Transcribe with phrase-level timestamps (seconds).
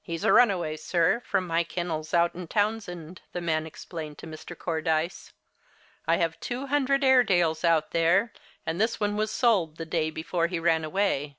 [0.00, 4.56] "He's a runaway, sir, from my kennels out in Townsend," the man explained to Mr.
[4.56, 5.34] Cordyce.
[6.06, 8.32] "I have two hundred Airedales out there,
[8.64, 11.36] and this one was sold the day before he ran away.